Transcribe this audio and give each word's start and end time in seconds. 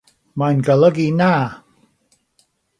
Mae'n 0.43 0.63
golygu 0.69 1.05
Na! 1.19 1.29